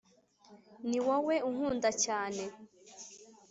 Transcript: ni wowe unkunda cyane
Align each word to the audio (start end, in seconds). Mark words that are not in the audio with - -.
ni 0.89 0.99
wowe 1.05 1.35
unkunda 1.47 1.89
cyane 2.03 2.43